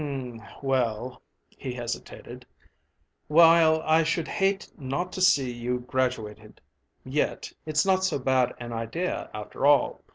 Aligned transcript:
"Hm 0.01 0.39
m, 0.39 0.43
well," 0.63 1.21
he 1.47 1.73
hesitated. 1.75 2.43
"While 3.27 3.83
I 3.85 4.01
should 4.01 4.27
hate 4.27 4.67
not 4.75 5.11
to 5.13 5.21
see 5.21 5.51
you 5.51 5.81
graduated, 5.81 6.59
yet 7.05 7.53
it's 7.67 7.85
not 7.85 8.03
so 8.03 8.17
bad 8.17 8.55
an 8.59 8.73
idea, 8.73 9.29
after 9.31 9.63
all. 9.67 10.01